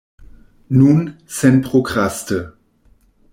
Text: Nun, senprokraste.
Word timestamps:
Nun, 0.71 1.19
senprokraste. 1.27 2.57